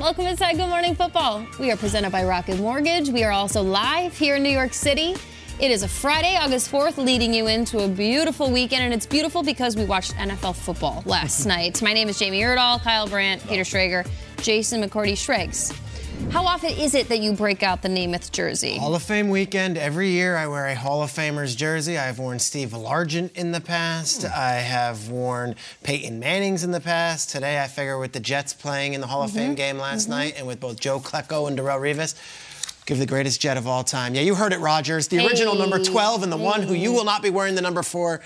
[0.00, 1.44] Welcome inside Good Morning Football.
[1.58, 3.10] We are presented by Rocket Mortgage.
[3.10, 5.14] We are also live here in New York City.
[5.60, 9.42] It is a Friday, August 4th, leading you into a beautiful weekend, and it's beautiful
[9.42, 11.82] because we watched NFL football last night.
[11.82, 14.08] My name is Jamie Erdahl, Kyle Brandt, Peter Schrager,
[14.40, 15.70] Jason McCourty Schrags.
[16.28, 18.76] How often is it that you break out the Namath jersey?
[18.76, 19.76] Hall of Fame weekend.
[19.76, 21.98] Every year I wear a Hall of Famer's jersey.
[21.98, 24.22] I've worn Steve Largent in the past.
[24.22, 24.28] Hmm.
[24.32, 27.30] I have worn Peyton Manning's in the past.
[27.30, 29.54] Today I figure with the Jets playing in the Hall of Fame mm-hmm.
[29.54, 30.12] game last mm-hmm.
[30.12, 32.14] night and with both Joe Klecko and Darrelle Revis,
[32.86, 34.14] give the greatest Jet of all time.
[34.14, 35.08] Yeah, you heard it, Rodgers.
[35.08, 37.82] The original number 12 and the one who you will not be wearing the number
[37.82, 38.20] four,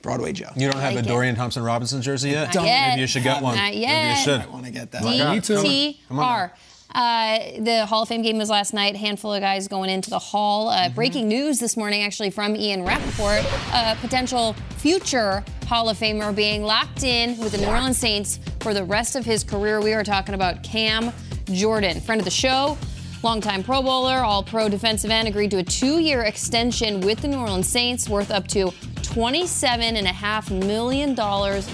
[0.00, 0.50] Broadway Joe.
[0.54, 1.10] You don't have like a it.
[1.10, 2.54] Dorian Thompson Robinson jersey yet?
[2.54, 2.88] Not yet.
[2.90, 3.56] Maybe you should get one.
[3.56, 4.18] Not Maybe yet.
[4.18, 4.40] you should.
[4.42, 5.02] I want to get that.
[5.02, 6.50] DTR.
[6.94, 8.96] Uh, the Hall of Fame game was last night.
[8.96, 10.68] Handful of guys going into the Hall.
[10.68, 13.44] Uh, Breaking news this morning, actually, from Ian Rapoport.
[13.74, 18.72] A potential future Hall of Famer being locked in with the New Orleans Saints for
[18.72, 19.80] the rest of his career.
[19.82, 21.12] We are talking about Cam
[21.44, 22.78] Jordan, friend of the show.
[23.22, 27.28] Longtime Pro Bowler, all pro defensive end, agreed to a two year extension with the
[27.28, 28.66] New Orleans Saints worth up to
[29.02, 31.14] $27.5 million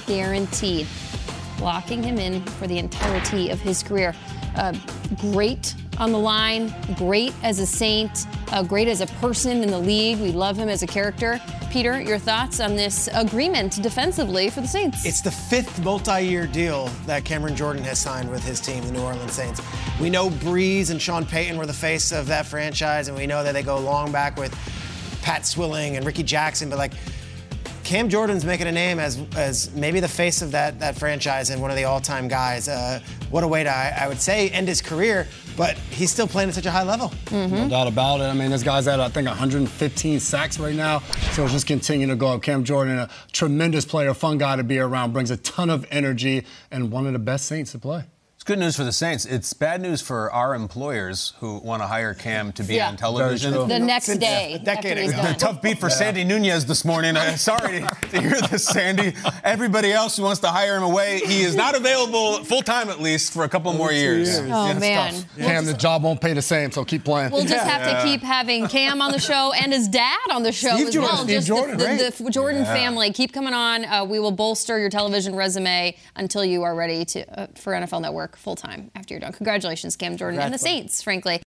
[0.07, 0.87] guaranteed
[1.61, 4.15] locking him in for the entirety of his career.
[4.57, 4.73] Uh,
[5.17, 9.79] great on the line, great as a Saint, uh, great as a person in the
[9.79, 10.19] league.
[10.19, 11.41] We love him as a character.
[11.71, 15.05] Peter, your thoughts on this agreement defensively for the Saints?
[15.05, 19.03] It's the fifth multi-year deal that Cameron Jordan has signed with his team, the New
[19.03, 19.61] Orleans Saints.
[20.01, 23.43] We know Brees and Sean Payton were the face of that franchise, and we know
[23.43, 24.53] that they go long back with
[25.23, 26.93] Pat Swilling and Rickey Jackson, but like
[27.85, 31.61] Cam Jordan's making a name as as maybe the face of that that franchise and
[31.61, 32.67] one of the all-time guys.
[32.67, 32.99] Uh,
[33.31, 36.49] what a way to, I, I would say, end his career, but he's still playing
[36.49, 37.13] at such a high level.
[37.31, 38.25] No doubt about it.
[38.25, 41.01] I mean, this guy's at, I think, 115 sacks right now.
[41.33, 42.43] So it's just continuing to go up.
[42.43, 46.45] Cam Jordan, a tremendous player, fun guy to be around, brings a ton of energy,
[46.71, 48.05] and one of the best Saints to play.
[48.45, 49.25] It's good news for the Saints.
[49.25, 52.89] It's bad news for our employers who want to hire Cam to be Yeah.
[52.89, 53.55] on television.
[53.55, 54.53] Very the next Since day.
[54.53, 55.13] a decade ago.
[55.13, 55.35] done.
[55.37, 57.17] Tough beat for Sandy Nunez this morning.
[57.17, 59.15] Uh, sorry to, to hear this, Sandy.
[59.45, 63.01] Everybody else who wants to hire him away, he is not available full time at
[63.01, 64.39] least for a couple more years.
[64.39, 65.13] Oh, Yeah, man.
[65.15, 65.37] tough.
[65.39, 67.31] Cam, the job won't pay the same, so keep playing.
[67.31, 70.53] We'll just have to keep having Cam on the show and his dad on the
[70.53, 71.15] show Steve as Jordan.
[71.15, 71.25] well.
[71.25, 72.13] Steve just Jordan, the, right.
[72.15, 73.11] the, the Jordan family.
[73.11, 73.87] Keep coming on.
[73.87, 78.03] Uh, we will bolster your television resume until you are ready to uh, for NFL
[78.03, 79.33] Network full time after you're done.
[79.33, 81.41] Congratulations, Cam Jordan and the Saints, frankly.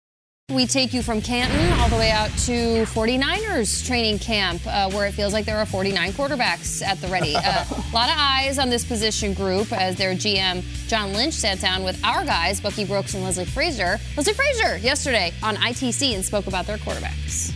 [0.50, 5.06] We take you from Canton all the way out to 49ers training camp, uh, where
[5.06, 7.34] it feels like there are 49 quarterbacks at the ready.
[7.34, 11.60] Uh, a lot of eyes on this position group as their GM, John Lynch, sat
[11.60, 13.98] down with our guys, Bucky Brooks and Leslie Frazier.
[14.18, 17.54] Leslie Frazier, yesterday on ITC and spoke about their quarterbacks.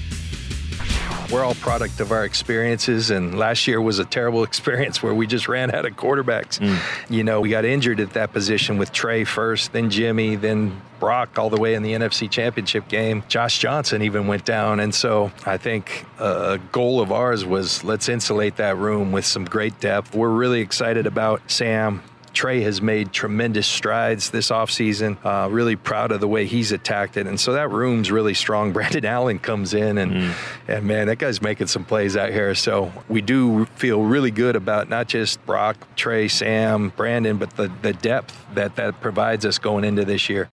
[1.30, 5.26] We're all product of our experiences, and last year was a terrible experience where we
[5.26, 6.58] just ran out of quarterbacks.
[6.58, 7.10] Mm.
[7.10, 11.38] You know, we got injured at that position with Trey first, then Jimmy, then Brock
[11.38, 13.22] all the way in the NFC Championship game.
[13.28, 18.08] Josh Johnson even went down, and so I think a goal of ours was let's
[18.08, 20.14] insulate that room with some great depth.
[20.14, 22.02] We're really excited about Sam.
[22.38, 25.18] Trey has made tremendous strides this offseason.
[25.26, 27.26] Uh, really proud of the way he's attacked it.
[27.26, 28.72] And so that room's really strong.
[28.78, 30.32] Brandon Allen comes in, and,
[30.68, 32.54] and man, that guy's making some plays out here.
[32.54, 37.72] So we do feel really good about not just Brock, Trey, Sam, Brandon, but the,
[37.82, 40.48] the depth that that provides us going into this year.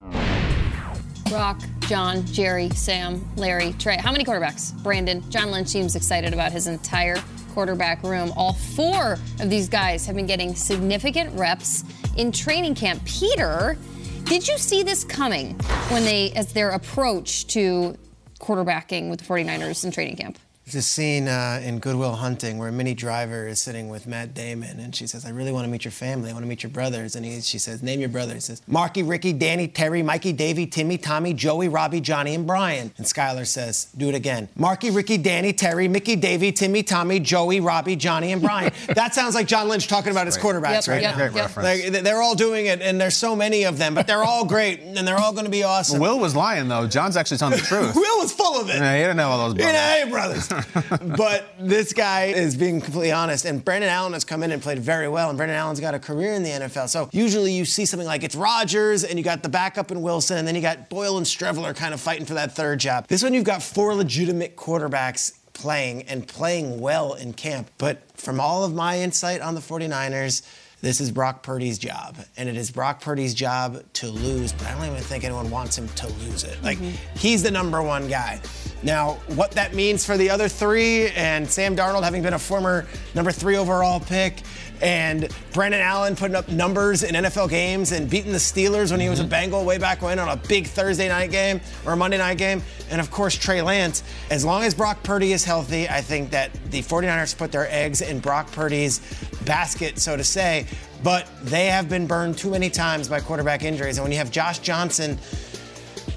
[1.29, 3.99] Brock, John, Jerry, Sam, Larry, Trey.
[3.99, 4.73] How many quarterbacks?
[4.83, 5.23] Brandon.
[5.31, 7.23] John Lynch seems excited about his entire
[7.55, 8.33] quarterback room.
[8.37, 11.85] All four of these guys have been getting significant reps
[12.17, 13.03] in training camp.
[13.05, 13.79] Peter,
[14.25, 15.55] did you see this coming
[15.91, 17.97] when they, as their approach to
[18.41, 20.39] quarterbacking with the 49ers in training camp?
[20.65, 24.33] There's a scene uh, in Good Will Hunting where Minnie Driver is sitting with Matt
[24.33, 26.31] Damon, and she says, "I really want to meet your family.
[26.31, 28.63] I want to meet your brothers." And he, she says, "Name your brothers." He says,
[28.67, 33.47] "Marky, Ricky, Danny, Terry, Mikey, Davey, Timmy, Tommy, Joey, Robbie, Johnny, and Brian." And Skylar
[33.47, 34.49] says, "Do it again.
[34.57, 39.35] Marky, Ricky, Danny, Terry, Mickey, Davey, Timmy, Tommy, Joey, Robbie, Johnny, and Brian." that sounds
[39.35, 41.19] like John Lynch talking about his quarterbacks Yep, right yep, now.
[41.19, 41.57] Great yep.
[41.57, 41.93] reference.
[41.93, 44.81] Like, they're all doing it, and there's so many of them, but they're all great,
[44.81, 46.01] and they're all going to be awesome.
[46.01, 46.87] Will was lying though.
[46.87, 47.95] John's actually telling the truth.
[47.95, 48.77] Will was full of it.
[48.77, 50.51] Yeah, he didn't know all those You brothers.
[50.51, 51.17] know, hey, brothers.
[51.17, 53.45] but this guy is being completely honest.
[53.45, 55.29] And Brandon Allen has come in and played very well.
[55.29, 56.89] And Brandon Allen's got a career in the NFL.
[56.89, 60.39] So usually you see something like it's Rodgers and you got the backup in Wilson,
[60.39, 63.07] and then you got Boyle and Streveler kind of fighting for that third job.
[63.09, 67.71] This one, you've got four legitimate quarterbacks playing and playing well in camp.
[67.79, 70.43] But from all of my insight on the 49ers,
[70.85, 74.75] this is Brock Purdy's job, and it is Brock Purdy's job to lose, but I
[74.75, 76.63] don't even think anyone wants him to lose it.
[76.63, 77.17] Like, mm-hmm.
[77.17, 78.39] he's the number one guy.
[78.83, 82.87] Now, what that means for the other three, and Sam Darnold having been a former
[83.15, 84.43] number three overall pick,
[84.85, 89.09] and Brandon Allen putting up numbers in NFL games and beating the Steelers when he
[89.09, 89.31] was a mm-hmm.
[89.31, 92.63] Bengal way back when on a big Thursday night game or a Monday night game,
[92.91, 94.03] and of course, Trey Lance.
[94.31, 98.03] As long as Brock Purdy is healthy, I think that the 49ers put their eggs
[98.03, 99.01] in Brock Purdy's
[99.47, 100.67] basket, so to say.
[101.03, 103.97] But they have been burned too many times by quarterback injuries.
[103.97, 105.19] And when you have Josh Johnson,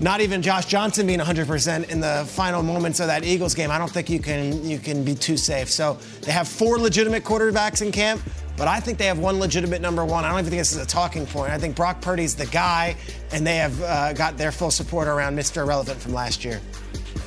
[0.01, 3.77] not even Josh Johnson being 100% in the final moments of that Eagles game, I
[3.77, 5.69] don't think you can you can be too safe.
[5.69, 8.21] So they have four legitimate quarterbacks in camp,
[8.57, 10.25] but I think they have one legitimate number one.
[10.25, 11.51] I don't even think this is a talking point.
[11.51, 12.95] I think Brock Purdy's the guy,
[13.31, 15.61] and they have uh, got their full support around Mr.
[15.61, 16.59] Irrelevant from last year.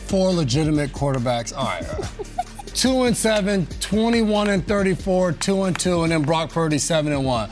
[0.07, 1.57] Four legitimate quarterbacks.
[1.57, 1.87] All right.
[2.75, 7.25] two and seven, 21 and 34, two and two, and then Brock Purdy seven and
[7.25, 7.49] one.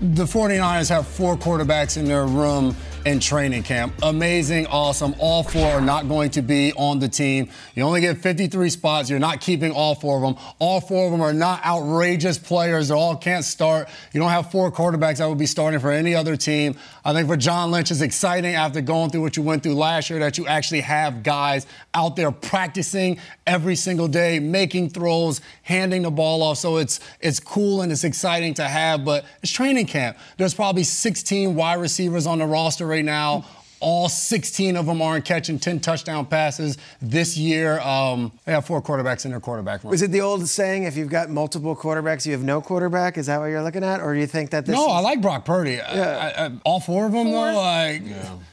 [0.00, 2.74] The 49ers have four quarterbacks in their room
[3.04, 3.92] in training camp.
[4.02, 5.14] Amazing, awesome.
[5.18, 7.48] All four are not going to be on the team.
[7.74, 9.10] You only get 53 spots.
[9.10, 10.44] You're not keeping all four of them.
[10.58, 12.88] All four of them are not outrageous players.
[12.88, 13.88] They all can't start.
[14.12, 16.76] You don't have four quarterbacks that would be starting for any other team.
[17.04, 20.08] I think for John Lynch, it's exciting after going through what you went through last
[20.08, 26.02] year that you actually have guys out there practicing every single day, making throws, handing
[26.02, 26.58] the ball off.
[26.58, 30.16] So it's it's cool and it's exciting to have, but it's training camp.
[30.36, 33.44] There's probably 16 wide receivers on the roster right now.
[33.82, 37.80] All 16 of them aren't catching 10 touchdown passes this year.
[37.80, 39.92] Um, they have four quarterbacks in their quarterback room.
[39.92, 43.18] Is it the old saying, if you've got multiple quarterbacks, you have no quarterback?
[43.18, 44.00] Is that what you're looking at?
[44.00, 45.80] Or do you think that this No, is- I like Brock Purdy.
[45.80, 48.02] I- I- I- all four of them, though, like,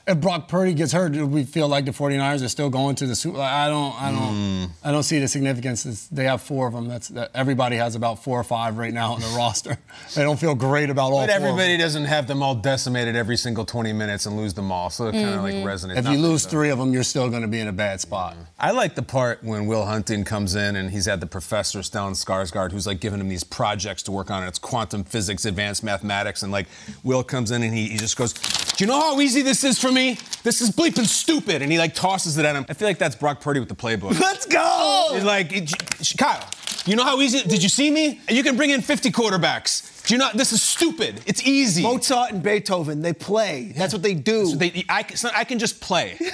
[0.08, 3.06] if Brock Purdy gets hurt, do we feel like the 49ers are still going to
[3.06, 5.86] the Super like, I don't, I don't, I don't see the significance.
[5.86, 6.88] It's- they have four of them.
[6.88, 9.78] That's that, everybody has about four or five right now on the roster.
[10.16, 11.52] They don't feel great about all But four of them.
[11.52, 15.08] everybody doesn't have them all decimated every single 20 minutes and lose them all, so
[15.08, 15.68] it kind of like mm-hmm.
[15.68, 15.98] resonates.
[15.98, 16.50] If you lose so.
[16.50, 18.34] three of them, you're still going to be in a bad spot.
[18.34, 18.44] Mm-hmm.
[18.60, 22.12] I like the part when Will Hunting comes in and he's had the professor Stellan
[22.12, 24.44] Skarsgård who's like giving him these projects to work on.
[24.44, 26.68] It's quantum physics, advanced mathematics, and like
[27.04, 29.80] Will comes in and he, he just goes, "Do you know how easy this is
[29.80, 30.18] for me?
[30.44, 32.66] This is bleeping stupid," and he like tosses it at him.
[32.70, 34.20] I feel like that's Brock Purdy with the playbook.
[34.20, 35.12] Let's go!
[35.14, 35.50] He's like,
[36.18, 36.48] Kyle,
[36.86, 37.42] you know how easy?
[37.48, 38.20] Did you see me?
[38.30, 39.99] You can bring in 50 quarterbacks.
[40.10, 41.22] Do you know this is stupid?
[41.28, 41.84] It's easy.
[41.84, 43.74] Mozart and Beethoven, they play.
[43.78, 44.48] That's what they do.
[44.48, 46.18] So they, I, not- I can just play.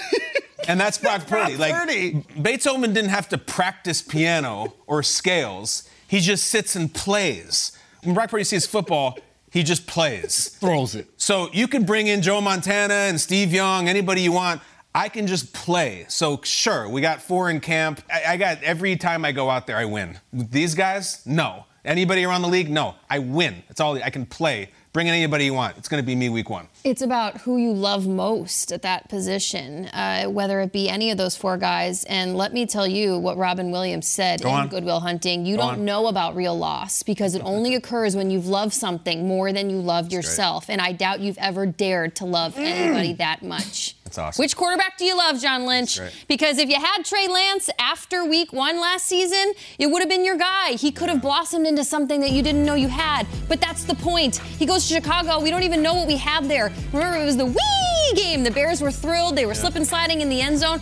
[0.68, 1.57] And that's Brock Purdy.
[1.57, 2.25] Brock like Purdy.
[2.42, 5.88] Beethoven didn't have to practice piano or scales.
[6.07, 7.77] He just sits and plays.
[8.04, 9.19] When Brock Purdy sees football,
[9.51, 10.57] he just plays.
[10.60, 11.07] Throws it.
[11.18, 14.60] So you can bring in Joe Montana and Steve Young, anybody you want.
[14.95, 16.06] I can just play.
[16.07, 18.01] So sure, we got four in camp.
[18.12, 20.18] I, I got every time I go out there, I win.
[20.33, 21.66] These guys, no.
[21.86, 22.96] Anybody around the league, no.
[23.10, 23.64] I win.
[23.68, 23.96] That's all.
[24.01, 24.70] I can play.
[24.92, 25.77] Bring in anybody you want.
[25.77, 26.70] It's going to be me week one.
[26.86, 31.18] It's about who you love most at that position, uh, whether it be any of
[31.18, 32.06] those four guys.
[32.06, 34.68] And let me tell you what Robin Williams said Go in on.
[34.70, 35.46] Good Will Hunting.
[35.46, 35.86] You Go don't on.
[35.86, 39.77] know about real loss because it only occurs when you've loved something more than you
[39.77, 40.70] love yourself.
[40.70, 43.96] And I doubt you've ever dared to love anybody that much.
[44.15, 44.43] That's awesome.
[44.43, 46.00] Which quarterback do you love, John Lynch?
[46.27, 50.24] Because if you had Trey Lance after week one last season, it would have been
[50.24, 50.74] your guy.
[50.74, 53.27] He could have blossomed into something that you didn't know you had.
[53.50, 54.38] But that's the point.
[54.38, 55.41] He goes to Chicago.
[55.41, 56.72] We don't even know what we have there.
[56.93, 58.43] Remember, it was the wee game.
[58.43, 59.36] The Bears were thrilled.
[59.36, 60.79] They were slipping sliding in the end zone.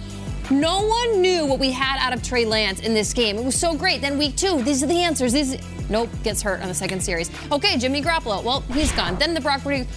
[0.52, 3.38] No one knew what we had out of Trey Lance in this game.
[3.38, 4.02] It was so great.
[4.02, 5.34] Then week two, these are the answers.
[5.34, 5.58] These,
[5.90, 7.32] nope, gets hurt on the second series.
[7.52, 8.44] Okay, Jimmy Garoppolo.
[8.44, 9.18] Well, he's gone.
[9.18, 9.88] Then the Brock Purdy.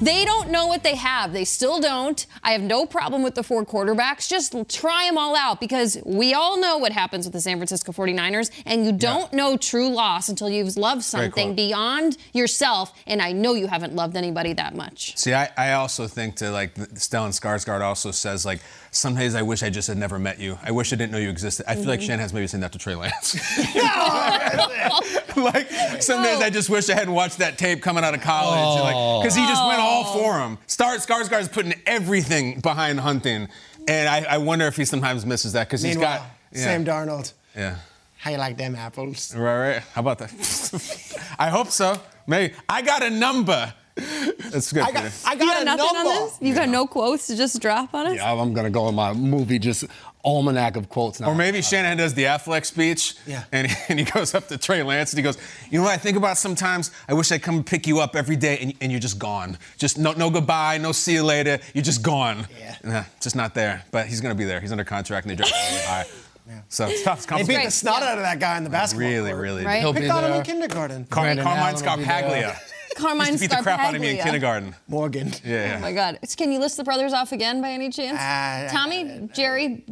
[0.00, 1.32] They don't know what they have.
[1.32, 2.26] They still don't.
[2.42, 4.28] I have no problem with the four quarterbacks.
[4.28, 7.92] Just try them all out because we all know what happens with the San Francisco
[7.92, 9.38] 49ers, and you don't yeah.
[9.38, 12.92] know true loss until you've loved something beyond yourself.
[13.06, 15.16] And I know you haven't loved anybody that much.
[15.16, 18.60] See, I, I also think to like Stellan Skarsgård also says like
[18.94, 20.58] some days I wish I just had never met you.
[20.62, 21.66] I wish I didn't know you existed.
[21.68, 21.90] I feel mm-hmm.
[21.90, 23.34] like Shanahan's maybe saying that to Trey Lance.
[25.36, 25.70] like
[26.00, 28.82] some days I just wish I hadn't watched that tape coming out of college, oh.
[28.82, 30.58] like because he just went all for him.
[30.66, 33.48] Start Skarsgård's putting everything behind hunting,
[33.88, 36.22] and I, I wonder if he sometimes misses that because he's got
[36.52, 36.62] yeah.
[36.62, 37.32] Sam Darnold.
[37.56, 37.76] Yeah.
[38.18, 39.34] How you like them apples?
[39.36, 39.82] Right, right.
[39.92, 41.34] How about that?
[41.38, 42.00] I hope so.
[42.26, 43.74] Maybe I got a number.
[43.96, 44.82] That's good.
[44.82, 46.10] I got, I got, you got nothing number.
[46.10, 46.38] on this.
[46.40, 48.16] You got no quotes to just drop on us.
[48.16, 49.84] Yeah, I'm gonna go in my movie just
[50.24, 51.28] almanac of quotes now.
[51.28, 53.44] Or maybe Shanahan does the Affleck speech, yeah.
[53.52, 55.38] and, he, and he goes up to Trey Lance and he goes,
[55.70, 56.90] "You know what I think about sometimes?
[57.08, 59.58] I wish I'd come pick you up every day, and, and you're just gone.
[59.78, 61.60] Just no, no goodbye, no see you later.
[61.72, 62.48] You're just gone.
[62.58, 63.84] Yeah, nah, just not there.
[63.90, 64.60] But he's gonna be there.
[64.60, 66.04] He's under contract, and they draft him high.
[66.46, 66.60] Yeah.
[66.68, 67.20] So it's tough.
[67.20, 68.10] It's they beat the snot yeah.
[68.10, 69.42] out of that guy in the basketball Really, court.
[69.42, 69.64] really.
[69.64, 69.80] Right?
[69.80, 71.06] He'll Picked on him in kindergarten.
[71.06, 72.54] Car- Carmine Scarpaglia.
[72.94, 74.74] Carmine used to beat the crap out of me in kindergarten.
[74.88, 75.32] Morgan.
[75.44, 75.76] Yeah.
[75.76, 76.18] Oh my God.
[76.36, 78.18] Can you list the brothers off again by any chance?
[78.18, 79.84] Uh, Tommy, Jerry,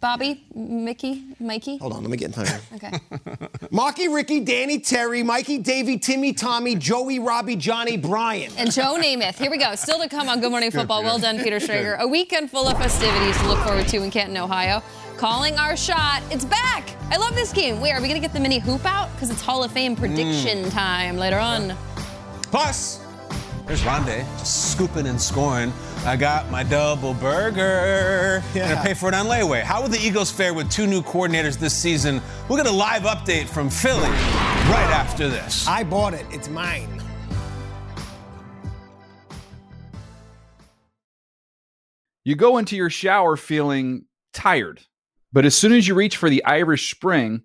[0.00, 1.78] Bobby, Mickey, Mikey.
[1.78, 2.60] Hold on, let me get in time.
[2.74, 2.98] okay.
[3.70, 8.52] Marky, Ricky, Danny, Terry, Mikey, Davey, Timmy, Tommy, Joey, Robbie, Johnny, Brian.
[8.56, 9.36] And Joe Namath.
[9.36, 9.74] Here we go.
[9.74, 11.02] Still to come on Good Morning Football.
[11.02, 11.98] Well done, Peter Schrager.
[11.98, 14.82] A weekend full of festivities to look forward to in Canton, Ohio.
[15.16, 16.22] Calling our shot.
[16.30, 16.96] It's back.
[17.10, 17.80] I love this game.
[17.80, 19.12] Wait, are we going to get the mini hoop out?
[19.12, 20.70] Because it's Hall of Fame prediction mm.
[20.70, 21.76] time later on.
[22.50, 23.00] Plus,
[23.66, 25.72] there's Rondé scooping and scoring.
[26.04, 28.42] I got my double burger.
[28.52, 28.70] Yeah.
[28.70, 29.62] And I pay for it on layaway.
[29.62, 32.20] How will the Eagles fare with two new coordinators this season?
[32.48, 35.68] We'll get a live update from Philly right after this.
[35.68, 36.26] I bought it.
[36.30, 37.00] It's mine.
[42.24, 44.82] You go into your shower feeling tired,
[45.32, 47.44] but as soon as you reach for the Irish Spring,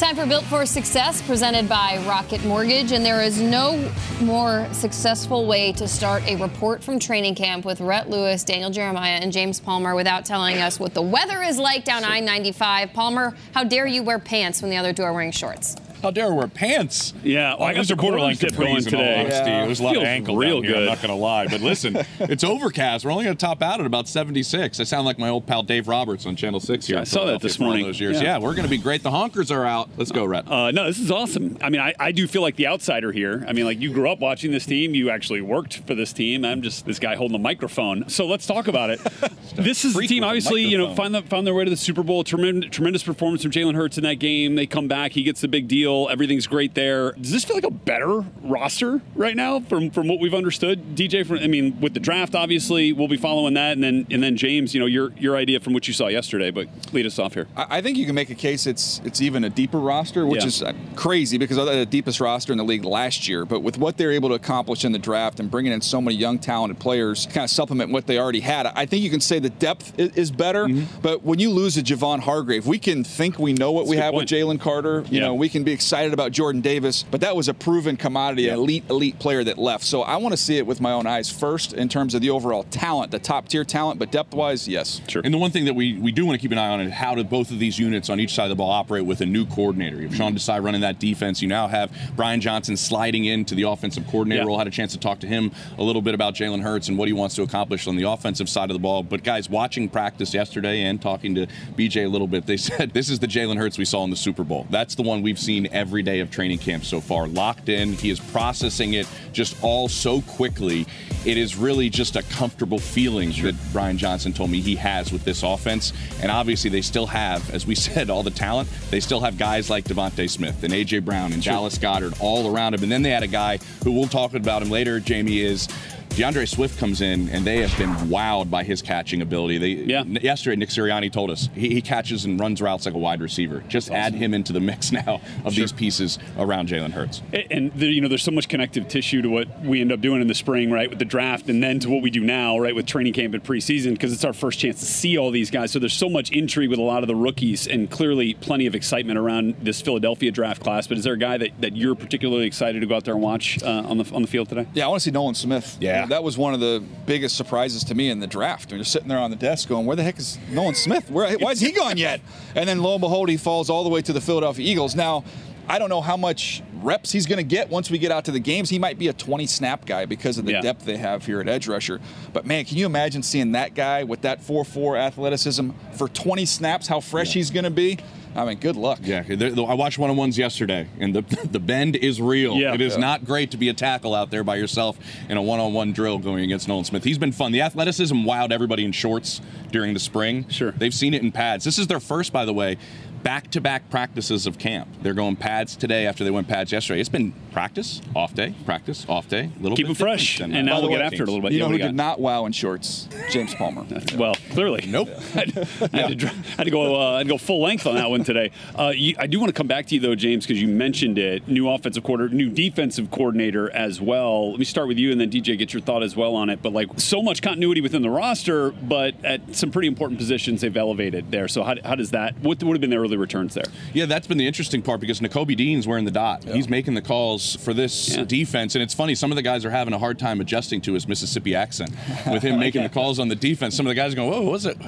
[0.00, 2.92] Time for Built for Success, presented by Rocket Mortgage.
[2.92, 3.86] And there is no
[4.22, 9.18] more successful way to start a report from training camp with Rhett Lewis, Daniel Jeremiah,
[9.20, 12.94] and James Palmer without telling us what the weather is like down I 95.
[12.94, 15.76] Palmer, how dare you wear pants when the other two are wearing shorts?
[16.02, 17.12] How dare I wear pants?
[17.22, 19.26] Yeah, well, I got the borderline tip going today.
[19.28, 19.66] Yeah.
[19.66, 20.82] There's a lot Feels of ankle real down here, good.
[20.82, 21.46] I'm not going to lie.
[21.46, 23.04] But listen, it's overcast.
[23.04, 24.80] We're only going to top out at about 76.
[24.80, 26.96] I sound like my old pal Dave Roberts on Channel 6 here.
[26.96, 27.84] Yeah, I saw that this morning.
[27.84, 28.16] Those years.
[28.16, 28.22] Yeah.
[28.22, 29.02] yeah we're going to be great.
[29.02, 29.90] The honkers are out.
[29.98, 30.50] Let's go, Rhett.
[30.50, 31.58] Uh, no, this is awesome.
[31.60, 33.44] I mean, I, I do feel like the outsider here.
[33.46, 34.94] I mean, like you grew up watching this team.
[34.94, 36.44] You actually worked for this team.
[36.46, 38.08] I'm just this guy holding the microphone.
[38.08, 39.00] So let's talk about it.
[39.54, 42.02] this is the team, obviously, you know, find, the, found their way to the Super
[42.02, 42.24] Bowl.
[42.24, 44.54] Tremendous, tremendous performance from Jalen Hurts in that game.
[44.54, 45.12] They come back.
[45.12, 46.08] He gets the big deal.
[46.10, 47.12] Everything's great there.
[47.12, 51.26] Does this feel like a better roster right now from from what we've understood, DJ?
[51.26, 54.36] From I mean, with the draft, obviously, we'll be following that, and then and then
[54.36, 56.50] James, you know, your your idea from what you saw yesterday.
[56.50, 57.46] But lead us off here.
[57.56, 60.46] I think you can make a case it's it's even a deeper roster, which Yeah.
[60.48, 63.44] is uh, crazy because they're the deepest roster in the league last year.
[63.44, 66.16] But with what they're able to accomplish in the draft and bringing in so many
[66.16, 69.38] young, talented players, kind of supplement what they already had, I think you can say
[69.38, 70.68] the depth i- is better.
[71.02, 74.00] But when you lose a Javon Hargrave, we can think we know what we a
[74.00, 74.28] good have with.
[74.28, 75.04] Jalen Carter.
[75.10, 75.26] You Yeah.
[75.26, 78.54] know, we can be excited about Jordan Davis, but that was a proven commodity, Yeah.
[78.54, 79.82] elite, elite player that left.
[79.82, 82.28] So I want to see it with my own eyes first in terms of the
[82.28, 85.00] overall talent, the top tier talent, but depth wise, yes.
[85.08, 85.22] Sure.
[85.24, 86.92] And the one thing that we, we do want to keep an eye on is
[86.92, 89.26] how do both of these units on each side of the ball operate with a
[89.26, 89.96] new coordinator.
[89.96, 90.50] You have Sean mm-hmm.
[90.52, 91.40] Desai running that defense.
[91.40, 94.48] You now have Brian Johnson sliding into the offensive coordinator Yeah.
[94.48, 94.58] role.
[94.58, 97.08] Had a chance to talk to him a little bit about Jalen Hurts and what
[97.08, 99.02] he wants to accomplish on the offensive side of the ball.
[99.02, 103.08] But guys, watching practice yesterday and talking to BJ a little bit, they said this
[103.08, 104.66] is the Jalen Hurts we saw in the Super Bowl.
[104.68, 107.26] That's the one we've seen every day of training camp so far.
[107.26, 107.92] Locked in.
[107.92, 110.86] He is processing it just all so quickly.
[111.24, 115.24] It is really just a comfortable feeling that Brian Johnson told me he has with
[115.24, 115.92] this offense.
[116.22, 118.68] And obviously, they still have, as we said, all the talent.
[118.90, 122.74] They still have guys like DeVonta Smith and AJ Brown and Dallas Goedert all around
[122.74, 122.82] him.
[122.82, 125.68] And then they had a guy who we'll talk about him later, Jamie, is
[126.16, 129.58] D'Andre Swift comes in, and they have been wowed by his catching ability.
[129.58, 130.02] They, yeah.
[130.04, 133.62] Yesterday, Nick Sirianni told us he, he catches and runs routes like a wide receiver.
[133.68, 135.62] Just add him into the mix now of sure.
[135.62, 137.22] these pieces around Jalen Hurts.
[137.50, 140.20] And, the, you know, there's so much connective tissue to what we end up doing
[140.20, 142.74] in the spring, right, with the draft, and then to what we do now, right,
[142.74, 145.70] with training camp and preseason, because it's our first chance to see all these guys.
[145.70, 148.74] So there's so much intrigue with a lot of the rookies, and clearly plenty of
[148.74, 150.86] excitement around this Philadelphia draft class.
[150.86, 153.22] But is there a guy that, that you're particularly excited to go out there and
[153.22, 154.66] watch uh, on the on the field today?
[154.74, 155.78] Yeah, I want to see Nolan Smith.
[155.80, 158.70] Yeah, that was one of the biggest surprises to me in the draft.
[158.70, 161.10] When you're sitting there on the desk going, "Where the heck is Nolan Smith?
[161.10, 162.20] Where why is he gone yet?"
[162.54, 164.94] And then lo and behold, he falls all the way to the Philadelphia Eagles.
[164.94, 165.24] Now,
[165.70, 168.32] I don't know how much reps he's going to get once we get out to
[168.32, 168.68] the games.
[168.70, 170.60] He might be a 20 snap guy because of the yeah.
[170.60, 172.00] depth they have here at edge rusher.
[172.32, 176.88] But man, can you imagine seeing that guy with that 4-4 athleticism for 20 snaps?
[176.88, 177.34] How fresh yeah.
[177.34, 177.98] he's going to be.
[178.34, 179.00] I mean, good luck.
[179.02, 182.56] Yeah, I watched one on ones yesterday, and the the bend is real.
[182.56, 183.00] Yeah, it is yeah.
[183.00, 185.92] not great to be a tackle out there by yourself in a one on one
[185.92, 187.04] drill going against Nolan Smith.
[187.04, 187.52] He's been fun.
[187.52, 189.40] The athleticism wowed everybody in shorts
[189.72, 190.48] during the spring.
[190.48, 191.64] Sure, they've seen it in pads.
[191.64, 192.78] This is their first, by the way,
[193.22, 194.88] back-to-back practices of camp.
[195.02, 197.00] They're going pads today after they went pads yesterday.
[197.00, 199.50] It's been practice, off day, practice, off day.
[199.60, 201.52] Little keep them fresh, and, now we'll get after it a little bit.
[201.52, 203.08] You know who did not wow in shorts?
[203.30, 203.84] James Palmer.
[204.16, 205.08] well, clearly, nope.
[205.34, 207.00] I, had, to, had, to, go.
[207.00, 208.50] Uh, had to go full length on that one today.
[208.78, 211.18] Uh, you, I do want to come back to you though, James, because you mentioned
[211.18, 211.48] it.
[211.48, 214.50] New offensive coordinator, new defensive coordinator as well.
[214.50, 216.62] Let me start with you, and then DJ, get your thought as well on it.
[216.62, 220.76] But like so much continuity within the roster, but at some pretty important positions they've
[220.76, 221.48] elevated there.
[221.48, 222.38] So how, how does that?
[222.38, 223.64] What would have been their early returns there?
[223.92, 226.44] Yeah, that's been the interesting part because Nakobe Dean's wearing the dot.
[226.44, 226.54] Yeah.
[226.54, 228.24] He's making the calls for this yeah.
[228.24, 229.14] defense, and it's funny.
[229.14, 231.90] Some of the guys are having a hard time adjusting to his Mississippi accent
[232.30, 233.76] with him making the calls on the defense.
[233.76, 234.78] Some of the guys are going, "Whoa, what's it?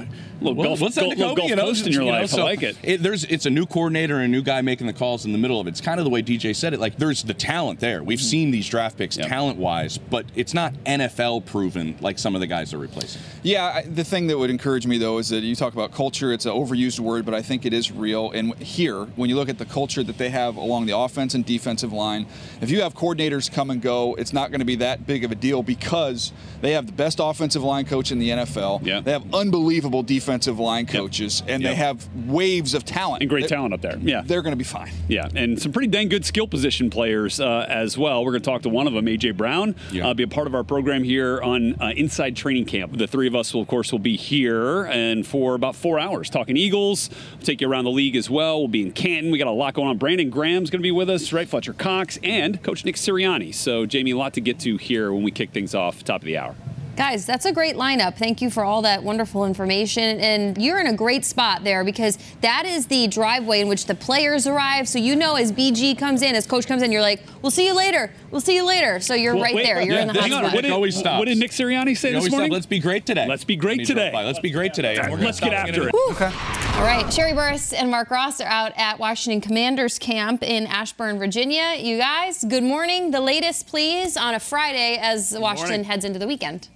[0.41, 2.23] Look, what, what's that, Nakobe?" Gulf you know, in your life.
[2.33, 2.77] Know, so I like it.
[2.83, 3.03] it.
[3.03, 5.61] There's it's a new coordinator and a new guy making the calls in the middle
[5.61, 5.71] of it.
[5.71, 6.81] It's kind of the way DJ said it.
[6.81, 8.03] Like there's the talent there.
[8.03, 8.27] We've mm-hmm.
[8.27, 9.29] seen these draft picks yep.
[9.29, 13.23] talent wise, but it's not NFL proven like some of the guys are replacing.
[13.43, 16.33] Yeah, I, the thing that would encourage me though is that you talk about culture.
[16.33, 18.12] It's an overused word, but I think it is real.
[18.13, 21.45] And here, when you look at the culture that they have along the offense and
[21.45, 22.27] defensive line,
[22.61, 25.33] if you have coordinators come and go, it's not going to be that big of
[25.33, 28.85] a deal because they have the best offensive line coach in the NFL.
[28.85, 29.01] Yeah.
[29.01, 31.51] They have unbelievable defensive line coaches, yep.
[31.51, 31.73] and yep.
[31.73, 33.99] they have waves of talent and great they're, talent up there.
[33.99, 34.93] Yeah, they're going to be fine.
[35.09, 38.25] Yeah, and some pretty dang good skill position players uh, as well.
[38.25, 40.09] We're going to talk to one of them, AJ Brown, yeah.
[40.09, 42.97] uh, be a part of our program here on uh, Inside Training Camp.
[42.97, 46.31] The three of us will, of course, will be here and for about four hours
[46.31, 47.11] talking Eagles.
[47.43, 48.59] Take you around the league as well.
[48.59, 49.31] We'll be in Canton.
[49.31, 49.99] We got a lot going on.
[49.99, 51.49] Brandon Graham's going to be with us, right?
[51.49, 53.55] Fletcher Cox and Coach Nick Sirianni.
[53.55, 56.27] So, Jamie, a lot to get to here when we kick things off, top of
[56.27, 56.55] the hour.
[56.95, 58.17] Guys, that's a great lineup.
[58.17, 60.21] Thank you for all that wonderful information.
[60.21, 63.95] And you're in a great spot there because that is the driveway in which the
[63.95, 64.87] players arrive.
[64.87, 67.67] So you know, as BG comes in, as coach comes in, you're like, we'll see
[67.67, 68.11] you later.
[68.31, 69.01] We'll see you later.
[69.01, 69.81] So you're well, right wait, there.
[69.81, 70.53] You're yeah, in the hot spot.
[70.53, 71.19] What did, always stops.
[71.19, 72.49] what did Nick Sirianni say this morning?
[72.49, 72.53] Stop.
[72.53, 73.27] Let's be great today.
[73.27, 74.13] Let's be great today.
[74.13, 74.99] Let's be great today.
[75.17, 75.95] Let's get after it.
[76.11, 76.31] Okay.
[76.75, 77.05] All right.
[77.07, 81.75] Sherree Burruss and Mark Ross are out at Washington Commanders Camp in Ashburn, Virginia.
[81.79, 83.13] You guys, good morning.
[83.13, 86.69] The latest, please, on a Friday as Washington heads into the weekend.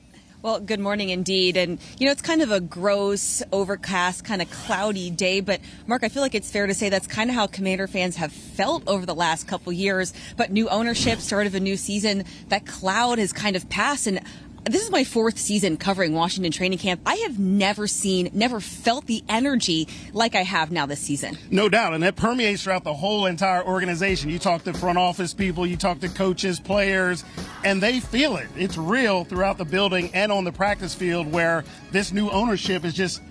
[0.42, 1.56] Well, good morning indeed.
[1.56, 5.40] And, you know, it's kind of a gross, overcast, kind of cloudy day.
[5.40, 8.14] But, Mark, I feel like it's fair to say that's kind of how Commander fans
[8.16, 10.12] have felt over the last couple years.
[10.36, 14.06] But new ownership, start of a new season, that cloud has kind of passed.
[14.06, 14.20] And
[14.68, 17.00] this is my fourth season covering Washington training camp.
[17.06, 21.38] I have never seen, never felt the energy like I have now this season.
[21.50, 21.94] No doubt.
[21.94, 24.28] And that permeates throughout the whole entire organization.
[24.28, 27.24] You talk to front office people, you talk to coaches, players,
[27.64, 28.48] and they feel it.
[28.56, 32.94] It's real throughout the building and on the practice field where this new ownership is
[32.94, 33.22] just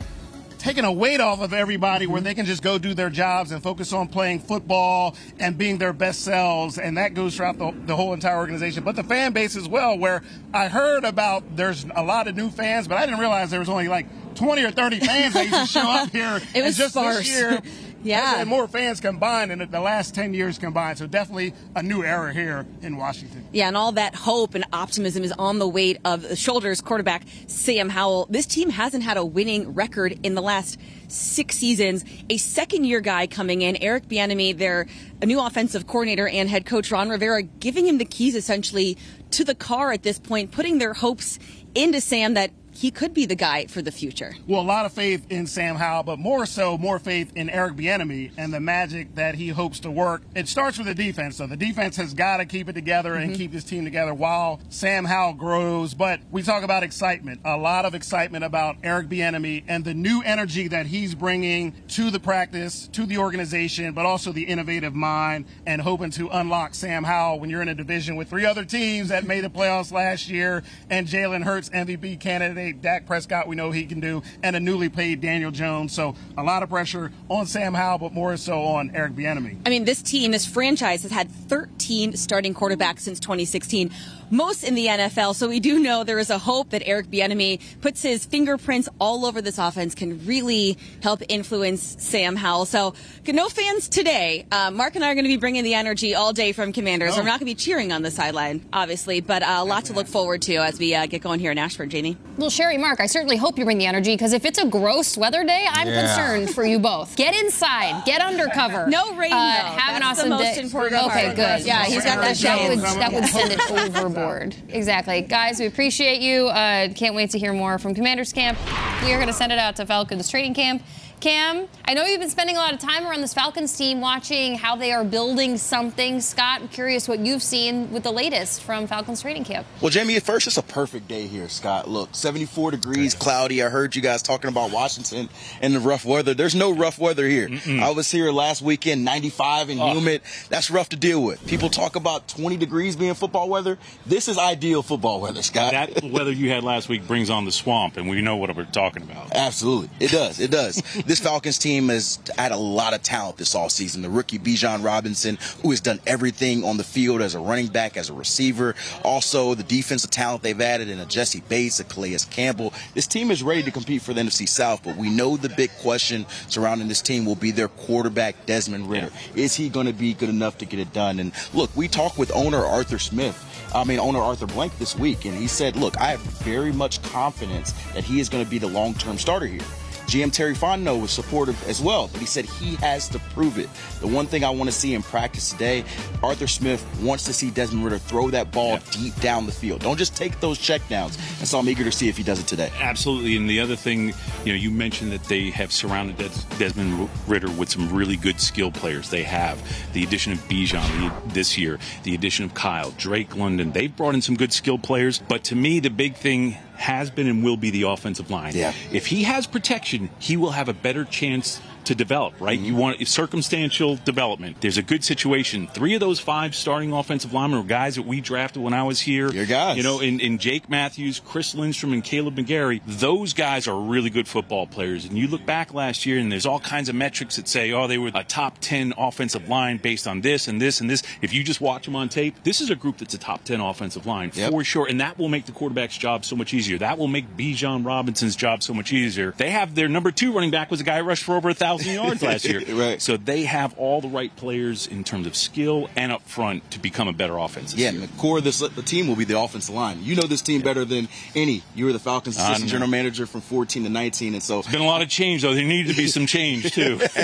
[0.65, 2.25] taking a weight off of everybody where mm-hmm.
[2.25, 5.93] they can just go do their jobs and focus on playing football and being their
[5.93, 6.79] best selves.
[6.79, 8.83] And that goes throughout the, the whole entire organization.
[8.83, 10.23] But the fan base as well, where
[10.55, 13.69] I heard about there's a lot of new fans, but I didn't realize there was
[13.69, 16.41] only like 20 or 30 fans that used to show up here.
[16.55, 17.19] it was just sparse.
[17.19, 17.61] this year.
[18.05, 18.39] Yeah.
[18.39, 20.99] And more fans combined in the last 10 years combined.
[20.99, 23.45] So definitely a new era here in Washington.
[23.51, 27.23] Yeah, and all that hope and optimism is on the weight of the shoulders quarterback
[27.47, 28.27] Sam Howell.
[28.29, 32.05] This team hasn't had a winning record in the last six seasons.
[32.29, 34.85] A second year guy coming in, Eric Bieniemy, their
[35.23, 38.97] new offensive coordinator and head coach Ron Rivera, giving him the keys essentially
[39.31, 41.39] to the car at this point, putting their hopes
[41.73, 44.35] into Sam that he could be the guy for the future.
[44.47, 47.75] Well, a lot of faith in Sam Howell, but more so, more faith in Eric
[47.75, 50.23] Bieniemy and the magic that he hopes to work.
[50.35, 53.29] It starts with the defense, so the defense has got to keep it together mm-hmm.
[53.29, 55.93] and keep this team together while Sam Howell grows.
[55.93, 60.21] But we talk about excitement, a lot of excitement about Eric Bieniemy and the new
[60.23, 65.45] energy that he's bringing to the practice, to the organization, but also the innovative mind
[65.65, 69.09] and hoping to unlock Sam Howell when you're in a division with three other teams
[69.09, 73.71] that made the playoffs last year and Jalen Hurts MVP candidate, Dak Prescott, we know
[73.71, 75.93] he can do, and a newly paid Daniel Jones.
[75.93, 79.57] So a lot of pressure on Sam Howell, but more so on Eric Bieniemy.
[79.65, 83.91] I mean, this team, this franchise has had 13 starting quarterbacks since 2016
[84.29, 85.35] most in the NFL.
[85.35, 89.25] So we do know there is a hope that Eric Bieniemy puts his fingerprints all
[89.25, 92.65] over this offense, can really help influence Sam Howell.
[92.65, 92.93] So
[93.27, 94.45] no fans today.
[94.51, 97.13] Uh, Mark and I are going to be bringing the energy all day from Commanders.
[97.13, 97.17] Oh.
[97.17, 99.93] We're not going to be cheering on the sideline, obviously, but uh, a lot to
[99.93, 102.17] look forward to as we uh, get going here in Ashburn, Jamie.
[102.37, 105.17] Well, Sherree, Mark, I certainly hope you bring the energy because if it's a gross
[105.17, 106.01] weather day, I'm yeah.
[106.01, 107.15] concerned for you both.
[107.15, 108.87] Get inside, get under cover.
[108.87, 110.61] No rain, uh, Have That's an awesome the most day.
[110.61, 111.35] important Okay, part.
[111.35, 111.65] good.
[111.65, 112.37] Yeah, he's got that.
[112.37, 114.55] That would, that would send it over board.
[114.69, 115.21] Exactly.
[115.21, 116.47] Guys, we appreciate you.
[116.47, 118.57] Uh, can't wait to hear more from Commanders Camp.
[119.03, 120.81] We are going to send it out to Falcons training camp.
[121.19, 124.57] Cam, I know you've been spending a lot of time around this Falcons team watching
[124.57, 126.21] how they are building something.
[126.21, 129.65] Scott, I'm curious what you've seen with the latest from Falcons training camp.
[129.81, 131.87] Well, Jamie, at first, it's a perfect day here, Scott.
[131.87, 133.63] Look, 74 degrees, cloudy.
[133.63, 135.29] I heard you guys talking about Washington
[135.61, 136.33] and the rough weather.
[136.33, 137.47] There's no rough weather here.
[137.47, 137.81] Mm-mm.
[137.81, 139.93] I was here last weekend, 95 and oh.
[139.93, 140.21] humid.
[140.49, 141.45] That's rough to deal with.
[141.47, 143.77] People talk about 20 degrees being football weather.
[144.05, 145.71] This is ideal football weather, Scott.
[145.71, 148.65] That weather you had last week brings on the swamp, and we know what we're
[148.65, 149.31] talking about.
[149.33, 149.89] Absolutely.
[149.99, 150.39] It does.
[150.39, 150.83] It does.
[151.05, 154.01] this Falcons team has had a lot of talent this all season.
[154.01, 157.97] The rookie Bijan Robinson, who has done everything on the field as a running back,
[157.97, 158.75] as a receiver.
[159.03, 162.73] Also, the defensive talent they've added in a Jessie Bates, a Calais Campbell.
[162.93, 165.71] This team is ready to compete for the NFC South, but we know the big
[165.81, 169.11] question surrounding this team will be their quarterback, Desmond Ridder.
[169.35, 169.43] Yeah.
[169.43, 171.19] Is he going to be good enough to get it done?
[171.19, 173.41] And look, we talked with owner Arthur Smith.
[173.73, 177.01] I mean, owner Arthur Blank this week, and he said, look, I have very much
[177.03, 179.61] confidence that he is going to be the long term starter here.
[180.05, 183.69] GM Terry Fontenot was supportive as well, but he said he has to prove it.
[184.01, 185.83] The one thing I want to see in practice today,
[186.21, 188.79] Arthur Smith wants to see Desmond Ridder throw that ball yeah.
[188.91, 189.81] deep down the field.
[189.81, 191.17] Don't just take those checkdowns.
[191.39, 192.71] And so I'm eager to see if he does it today.
[192.79, 193.35] Absolutely.
[193.35, 194.13] And the other thing,
[194.43, 196.17] you know, you mentioned that they have surrounded
[196.57, 199.09] Desmond Ridder with some really good skill players.
[199.09, 199.61] They have
[199.93, 203.71] the addition of Bijan this year, the addition of Kyle, Drake London.
[203.71, 205.19] They've brought in some good skill players.
[205.19, 208.55] But to me, the big thing has been and will be the offensive line.
[208.55, 208.73] Yeah.
[208.91, 212.57] If he has protection, he will have a better chance to develop, right?
[212.57, 212.65] Mm-hmm.
[212.65, 214.57] You want circumstantial development.
[214.61, 215.67] There's a good situation.
[215.67, 218.99] Three of those five starting offensive linemen were guys that we drafted when I was
[218.99, 219.31] here.
[219.31, 219.77] Your guys.
[219.77, 222.81] You know, in, in Jake Matthews, Chris Lindstrom, and Kaleb McGary.
[222.85, 225.05] Those guys are really good football players.
[225.05, 227.87] And you look back last year, and there's all kinds of metrics that say, oh,
[227.87, 231.03] they were a top 10 offensive line based on this and this and this.
[231.21, 233.59] If you just watch them on tape, this is a group that's a top 10
[233.59, 234.51] offensive line yep.
[234.51, 234.87] for sure.
[234.87, 236.77] And that will make the quarterback's job so much easier.
[236.77, 239.33] That will make Bijan Robinson's job so much easier.
[239.37, 241.53] They have their number two running back was a guy who rushed for over a
[241.77, 242.61] thousand yards last year.
[242.75, 243.01] right.
[243.01, 246.79] So they have all the right players in terms of skill and up front to
[246.79, 247.73] become a better offense.
[247.75, 248.01] yeah, year.
[248.01, 249.99] the core of this the team will be the offensive line.
[250.01, 251.63] You know this team better than any.
[251.75, 254.81] You were the Falcons assistant general manager from 14 to 19, and so it's been
[254.81, 255.53] a lot of change though.
[255.53, 256.99] There needed to be some change too.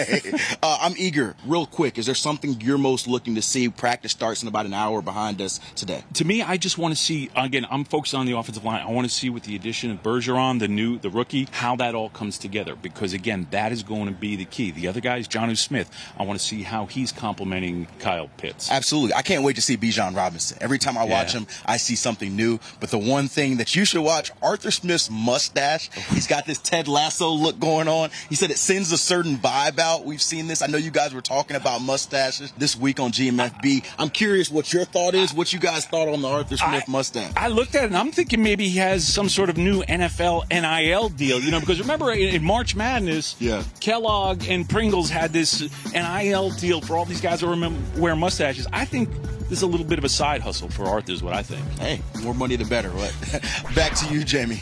[0.64, 1.36] uh, I'm eager.
[1.46, 3.70] Real quick, is there something you're most looking to see?
[3.70, 6.04] Practice starts in about an hour behind us today.
[6.16, 7.30] To me, I just want to see.
[7.36, 8.82] Again, I'm focused on the offensive line.
[8.82, 11.96] I want to see with the addition of Bergeron, the new the rookie, how that
[11.96, 14.72] all comes together because again, that is going to be the key.
[14.72, 15.90] The other guys, Jonnu Smith.
[16.18, 18.72] I want to see how he's complementing Kyle Pitts.
[18.72, 19.14] Absolutely.
[19.14, 20.58] I can't wait to see Bijan Robinson.
[20.62, 21.42] Every time I watch yeah.
[21.42, 22.60] him, I see something new.
[22.80, 25.90] But the one thing that you should watch, Arthur Smith's mustache.
[26.10, 28.10] He's got this Ted Lasso look going on.
[28.30, 30.06] He said it sends a certain vibe out.
[30.06, 30.62] We've seen this.
[30.62, 33.86] I know you guys were talking about mustaches this week on GMFB.
[34.00, 36.92] I'm curious what your thought is, what you guys thought on the Arthur Smith I,
[36.92, 37.34] mustache.
[37.36, 40.50] I looked at it and I'm thinking maybe he has some sort of new NFL
[40.50, 43.64] NIL deal, you know, because remember in March Madness, yeah.
[43.80, 48.68] Kellogg and Pringles had this NIL deal for all these guys who remember wear mustaches.
[48.72, 49.10] I think
[49.42, 51.66] this is a little bit of a side hustle for Arthur, is what I think.
[51.80, 52.90] Hey, more money the better.
[53.76, 54.62] Back to you, Jamie.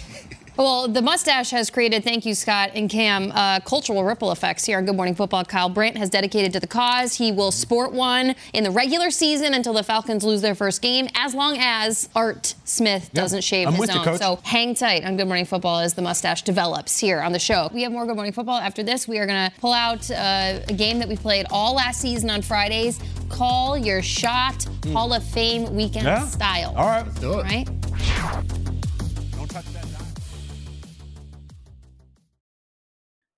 [0.60, 4.78] Well, the mustache has created, thank you, Scott and Cam, uh, cultural ripple effects here
[4.78, 5.46] on Good Morning Football.
[5.46, 7.16] Kyle Brandt has dedicated to the cause.
[7.16, 11.08] He will sport one in the regular season until the Falcons lose their first game,
[11.16, 14.06] as long as Art Smith doesn't shave I'm his own.
[14.06, 17.40] You, so hang tight on Good Morning Football as the mustache develops here on the
[17.40, 17.70] show.
[17.74, 18.58] We have more Good Morning Football.
[18.58, 21.76] After this, we are going to pull out uh, a game that we played all
[21.76, 23.00] last season on Fridays.
[23.30, 24.92] Call your shot, mm.
[24.92, 26.26] Hall of Fame weekend yeah.
[26.26, 26.74] style.
[26.76, 27.44] All right, let's do it.
[27.44, 28.59] Right?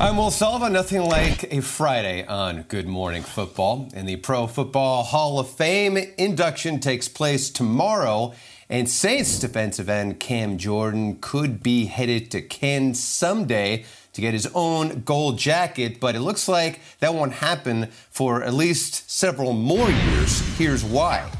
[0.00, 0.72] I'm Will Sullivan.
[0.72, 3.90] Nothing like a Friday on Good Morning Football.
[3.92, 8.32] And the Pro Football Hall of Fame induction takes place tomorrow.
[8.70, 13.84] And Saints defensive end Cam Jordan could be headed to Cannes someday
[14.14, 18.54] to get his own gold jacket, but it looks like that won't happen for at
[18.54, 20.40] least several more years.
[20.56, 21.30] Here's why.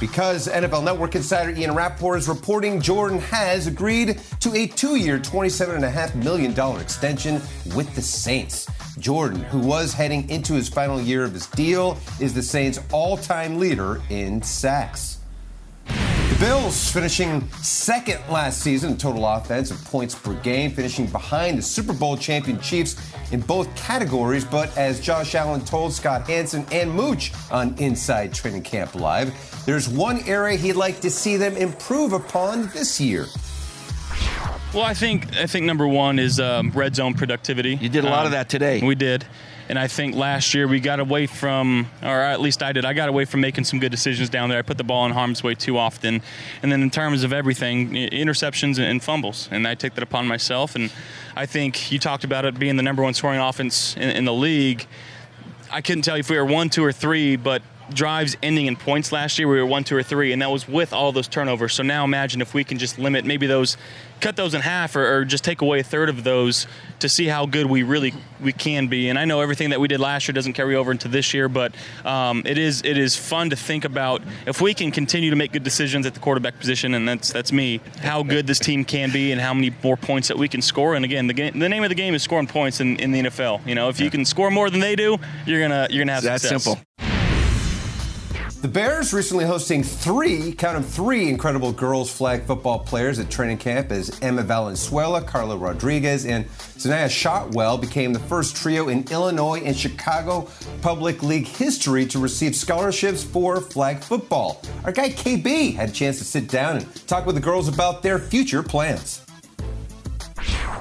[0.00, 5.18] Because NFL Network insider Ian Rapoport is reporting Jordan has agreed to a two year,
[5.18, 7.34] $27.5 million extension
[7.76, 8.66] with the Saints.
[8.98, 13.16] Jordan, who was heading into his final year of his deal, is the Saints' all
[13.18, 15.18] time leader in sacks.
[15.86, 21.58] The Bills finishing second last season in total offense and points per game, finishing behind
[21.58, 22.96] the Super Bowl champion Chiefs
[23.32, 24.44] in both categories.
[24.44, 29.34] But as Josh Allen told Scott Hanson and Mooch on Inside Training Camp Live,
[29.66, 33.26] there's one area he'd like to see them improve upon this year.
[34.72, 37.74] Well, I think I think number one is um, red zone productivity.
[37.74, 38.80] You did a lot of that today.
[38.80, 39.26] We did.
[39.70, 42.92] And I think last year we got away from, or at least I did, I
[42.92, 44.58] got away from making some good decisions down there.
[44.58, 46.22] I put the ball in harm's way too often.
[46.60, 49.48] And then in terms of everything, interceptions and fumbles.
[49.52, 50.74] And I take that upon myself.
[50.74, 50.90] And
[51.36, 54.34] I think you talked about it being the number one scoring offense in, in the
[54.34, 54.88] league.
[55.70, 57.62] I couldn't tell you if we were one, two, or three, but
[57.94, 60.68] drives ending in points last year, we were one, two, or three, and that was
[60.68, 61.74] with all those turnovers.
[61.74, 63.76] So now imagine if we can just limit maybe those,
[64.20, 66.66] cut those in half, or, or, just take away a third of those
[66.98, 69.08] to see how good we really we can be.
[69.08, 71.48] And I know everything that we did last year doesn't carry over into this year,
[71.48, 71.74] but
[72.04, 75.52] um, it is it is fun to think about if we can continue to make
[75.52, 77.80] good decisions at the quarterback position, and that's that's me.
[78.00, 80.94] How good this team can be, and how many more points that we can score.
[80.94, 83.20] And again, the game, the name of the game is scoring points in, in the
[83.22, 83.66] NFL.
[83.66, 86.24] You know, if you can score more than they do, you're gonna you're gonna have
[86.24, 86.64] that's success.
[86.64, 87.09] simple.
[88.60, 93.56] The Bears recently hosting three, count them three, incredible girls flag football players at training
[93.56, 96.46] camp as Emma Valenzuela, Carla Rodriguez, and
[96.76, 100.46] Zanaya Shotwell became the first trio in Illinois and Chicago
[100.82, 104.60] Public League history to receive scholarships for flag football.
[104.84, 108.02] Our guy KB had a chance to sit down and talk with the girls about
[108.02, 109.22] their future plans.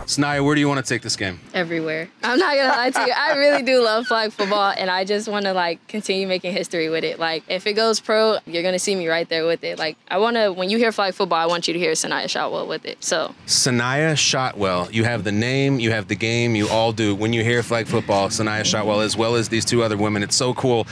[0.10, 1.40] Sanaya, where do you want to take this game?
[1.54, 2.10] Everywhere.
[2.24, 3.14] I'm not gonna lie to you.
[3.16, 6.90] I really do love flag football, and I just want to like continue making history
[6.90, 7.20] with it.
[7.20, 9.78] Like, if it goes pro, you're gonna see me right there with it.
[9.78, 10.52] Like, I want to.
[10.52, 13.04] When you hear flag football, I want you to hear Sanaya Shotwell with it.
[13.04, 13.36] So.
[13.46, 14.92] Sanaya Shotwell.
[14.92, 17.14] You have the name, you have the game, you all do.
[17.14, 20.36] When you hear flag football, Sanaya Shotwell, as well as these two other women, it's
[20.36, 20.88] so cool.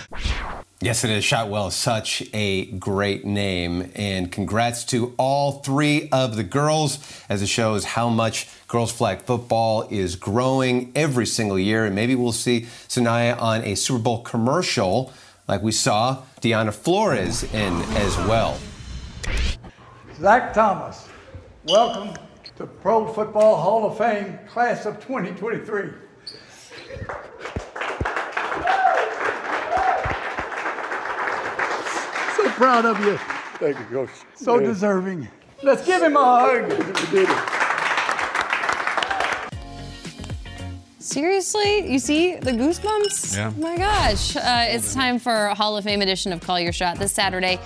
[0.80, 1.24] Yes, it is.
[1.24, 3.92] Shotwell such a great name.
[3.96, 9.24] And congrats to all three of the girls as it shows how much girls flag
[9.24, 11.86] football is growing every single year.
[11.86, 15.12] And maybe we'll see Sanaya on a Super Bowl commercial
[15.48, 18.60] like we saw Diana Flores in as well.
[20.20, 21.10] Zach Thomas,
[21.66, 22.14] welcome
[22.56, 25.90] to Pro Football Hall of Fame, class of 2023.
[32.58, 33.18] Proud of you.
[33.60, 34.10] Thank you, Coach.
[34.36, 34.68] So Yeah.
[34.68, 35.28] deserving.
[35.64, 36.72] Let's give him a hug.
[41.00, 41.92] Seriously?
[41.92, 43.36] You see the goosebumps?
[43.38, 43.52] Yeah.
[43.56, 44.36] Oh my gosh.
[44.36, 47.60] Uh, it's time for Hall of Fame edition of Call Your Shot this Saturday.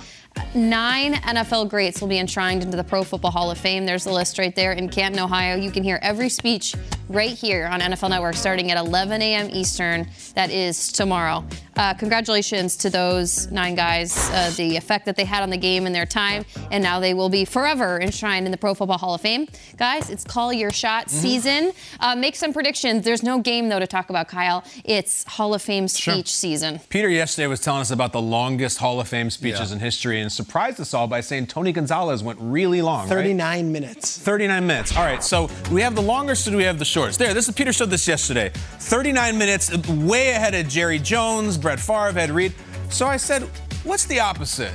[0.54, 3.84] Nine NFL greats will be enshrined into the Pro Football Hall of Fame.
[3.86, 5.56] There's the list right there in Canton, Ohio.
[5.56, 6.74] You can hear every speech
[7.12, 9.48] right here on NFL Network starting at 11 a.m.
[9.50, 10.06] Eastern.
[10.34, 11.44] That is tomorrow.
[11.76, 15.86] Uh, congratulations to those nine guys, uh, the effect that they had on the game
[15.86, 19.14] in their time, and now they will be forever enshrined in the Pro Football Hall
[19.14, 19.46] of Fame.
[19.78, 21.72] Guys, it's Call Your Shot season.
[22.00, 23.04] Uh, make some predictions.
[23.04, 24.64] There's no game, though, to talk about, Kyle.
[24.84, 26.80] It's Hall of Fame speech season.
[26.90, 29.76] Peter yesterday was telling us about the longest Hall of Fame speeches Yeah.
[29.76, 33.00] in history and surprised us all by saying Tony Gonzalez went really long.
[33.08, 33.08] right?
[33.08, 34.18] 39 minutes.
[34.18, 34.94] 39 minutes.
[34.96, 37.01] All right, so we have the longest or do we have the shortest?
[37.10, 38.50] There, this is Peter showed this yesterday.
[38.54, 42.54] 39 minutes, way ahead of Jerry Jones, Brett Favre, Ed Reed.
[42.90, 43.42] So I said,
[43.82, 44.72] what's the opposite?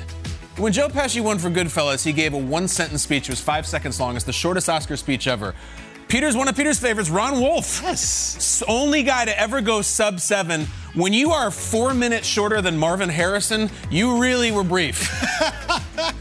[0.57, 3.29] When Joe Pesci won for Goodfellas, he gave a one sentence speech.
[3.29, 4.15] It was five seconds long.
[4.15, 5.55] It's the shortest Oscar speech ever.
[6.09, 7.81] Peter's one of Peter's favorites, Ron Wolf.
[7.81, 8.61] Yes.
[8.67, 10.65] Only guy to ever go sub seven.
[10.95, 15.09] When you are four minutes shorter than Marvin Harrison, you really were brief.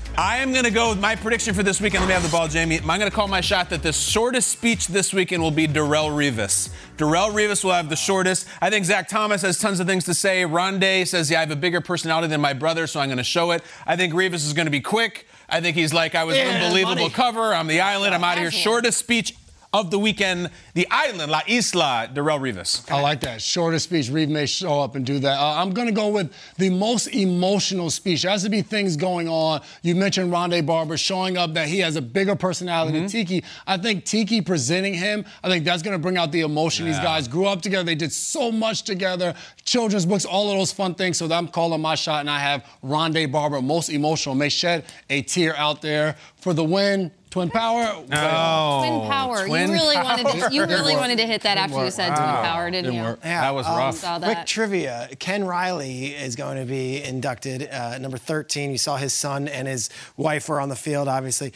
[0.19, 2.01] I am going to go with my prediction for this weekend.
[2.03, 2.79] Let me have the ball, Jamie.
[2.79, 6.09] I'm going to call my shot that the shortest speech this weekend will be Darrelle
[6.11, 6.71] Revis.
[6.97, 8.49] Darrelle Revis will have the shortest.
[8.63, 10.45] I think Zach Thomas has tons of things to say.
[10.45, 13.25] Rondé says, yeah, I have a bigger personality than my brother, so I'm going to
[13.25, 13.63] show it.
[13.87, 15.27] I think Revis is going to be quick.
[15.51, 17.11] I think he's like, I was Yeah, unbelievable money.
[17.11, 17.53] cover.
[17.55, 18.15] I'm the island.
[18.15, 18.51] I'm out of here.
[18.51, 19.35] Shortest speech
[19.75, 22.89] of the weekend, the island, La Isla, Darrelle Revis.
[22.93, 23.41] I like that.
[23.41, 24.11] Shorter speech.
[24.11, 25.39] Reeve may show up and do that.
[25.41, 28.23] Uh, I'm going to go with the most emotional speech.
[28.23, 29.62] There has to be things going on.
[29.81, 33.01] You mentioned Rondé Barber showing up that he has a bigger personality Mm-hmm.
[33.01, 33.45] than Tiki.
[33.67, 36.85] I think Tiki presenting him, I think that's going to bring out the emotion.
[36.85, 37.85] These guys grew up together.
[37.85, 39.35] They did so much together.
[39.65, 41.17] Children's books, all of those fun things.
[41.17, 44.35] So I'm calling my shot, and I have Rondé Barber, most emotional.
[44.35, 47.11] May shed a tear out there for the win.
[47.31, 47.83] Twin Power.
[48.12, 49.47] Oh, Twin power.
[49.47, 50.55] Twin you really wanted to.
[50.55, 50.77] You power.
[50.79, 52.17] really wanted to hit that after you said Wow.
[52.17, 53.01] twin power, didn't, you?
[53.03, 54.47] Yeah, that was um, Saw Quick that.
[54.47, 58.71] trivia: Ken Riley is going to be inducted, uh, number 13.
[58.71, 61.53] You saw his son and his wife were on the field, obviously.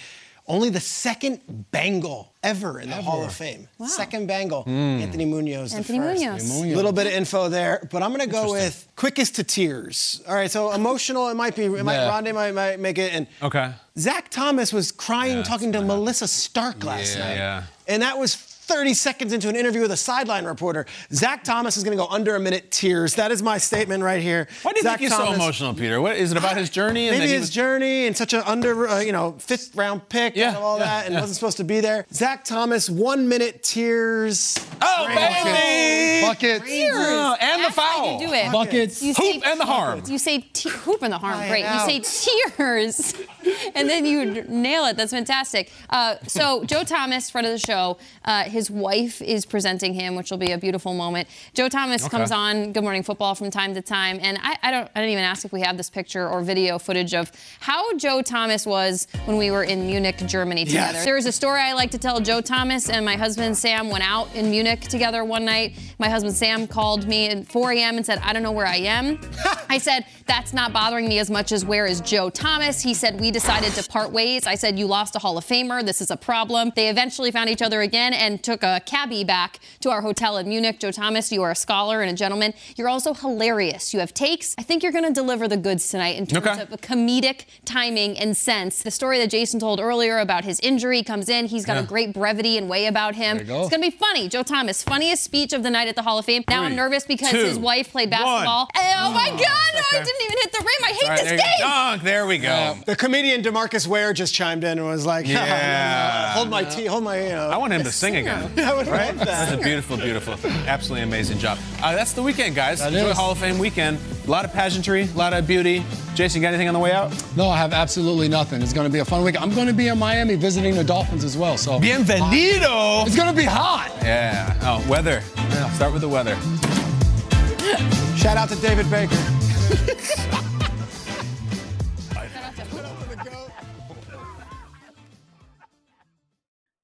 [0.47, 3.69] Only the second Bengal ever in the Hall of Fame.
[3.87, 4.63] Second Bengal.
[4.65, 4.99] Hmm.
[5.01, 5.73] Anthony Munoz.
[5.73, 6.25] Anthony the first.
[6.25, 6.51] Munoz.
[6.73, 10.21] A little bit of info there, but I'm going to go with quickest to tears.
[10.27, 11.29] All right, so emotional.
[11.29, 11.67] It might be.
[11.67, 12.11] It might, Yeah.
[12.11, 13.13] Rondé might, might make it.
[13.15, 13.71] And Okay.
[13.97, 17.37] Zach Thomas was crying, talking to Melissa Stark last Yeah, night.
[17.37, 17.63] yeah.
[17.87, 18.35] And that was
[18.71, 20.87] 30 seconds into an interview with a sideline reporter.
[21.13, 23.17] Zach Thomas is going to go under a minute tears.
[23.17, 24.47] That is my statement right here.
[24.63, 26.01] Why do you Zach think he's so emotional, Peter?
[26.01, 27.09] What is it about his journey?
[27.09, 30.37] and Maybe his was- journey and such an under, uh, you know, fifth round pick
[30.37, 31.21] and all yeah, that, and yeah.
[31.21, 32.07] wasn't supposed to be there.
[32.13, 34.57] Zach Thomas, one minute tears.
[34.81, 36.23] Oh, baby!
[36.27, 36.65] Buckets.
[36.71, 38.21] Oh, and the That's how foul.
[38.21, 38.53] you do it.
[38.53, 39.03] Buckets.
[39.03, 40.03] You Hoop and the harm.
[40.07, 41.35] You say te- hoop and the harm.
[41.39, 41.65] Cry Great.
[41.65, 43.15] it You say tears,
[43.75, 44.97] and then you nail it.
[44.97, 45.71] That's fantastic.
[45.89, 50.31] Uh, so Joe Thomas, friend of the show, uh, his wife is presenting him, which
[50.33, 51.29] will be a beautiful moment.
[51.55, 52.11] Joe Thomas Okay.
[52.11, 54.91] comes on Good Morning Football from time to time, and I, I don't.
[54.97, 58.23] I didn't even ask if we have this picture or video footage of how Joe
[58.23, 60.95] Thomas was when we were in Munich, Germany together.
[60.95, 61.05] Yes.
[61.05, 62.19] There is a story I like to tell.
[62.21, 65.79] Joe Thomas and my husband Sam went out in Munich together one night.
[66.01, 67.97] My husband Sam called me at 4 a.m.
[67.97, 69.21] and said, I don't know where I am.
[69.69, 72.81] I said, That's not bothering me as much as where is Joe Thomas?
[72.83, 74.47] He said, We decided to part ways.
[74.47, 75.85] I said, You lost a Hall of Famer.
[75.85, 76.73] This is a problem.
[76.75, 80.49] They eventually found each other again and took a cabbie back to our hotel in
[80.49, 80.81] Munich.
[80.81, 82.53] Joe Thomas, you are a scholar and a gentleman.
[82.77, 83.95] You're also hilarious.
[83.95, 84.57] You have takes.
[84.59, 86.63] I think you're going to deliver the goods tonight in terms Okay.
[86.63, 88.83] of comedic timing and sense.
[88.83, 91.47] The story that Jason told earlier about his injury comes in.
[91.47, 91.83] He's got Yeah.
[91.83, 93.37] a great brevity and way about him.
[93.37, 93.61] There you go.
[93.61, 94.29] It's going to be funny.
[94.29, 96.43] Joe Thomas, funniest speech of the night at the Hall of Fame.
[96.49, 98.21] Now I'm nervous because two, his wife played one.
[98.23, 98.69] basketball.
[98.75, 100.85] Eh, oh my oh, God, no, I didn't even hit the rim.
[100.85, 101.47] I hate All right, this there game.
[101.61, 101.67] go.
[101.69, 102.03] Dunk.
[102.03, 102.49] There we go.
[102.51, 106.33] Uh, the comedian DeMarcus Ware just chimed in and was like, Yeah.
[106.33, 107.49] hold my tea, hold my, you know.
[107.51, 108.40] I want him to sing again.
[108.57, 109.09] I would right?
[109.09, 109.27] love that.
[109.27, 110.35] That's a beautiful, beautiful,
[110.67, 111.59] absolutely amazing job.
[111.83, 112.81] Uh, that's the weekend, guys.
[112.81, 113.17] That Enjoy is.
[113.17, 113.99] Hall of Fame weekend.
[114.27, 115.85] A lot of pageantry, a lot of beauty.
[116.15, 117.13] Jason, you got anything on the way out?
[117.37, 118.63] No, I have absolutely nothing.
[118.63, 119.41] It's going to be a fun week.
[119.41, 121.57] I'm going to be in Miami visiting the Dolphins as well.
[121.57, 123.07] So Bienvenido.
[123.07, 123.91] It's going to be hot.
[124.03, 124.55] Yeah.
[124.63, 125.23] Oh, weather.
[125.37, 126.37] Yeah, start with the weather.
[128.17, 129.17] Shout out to David Baker.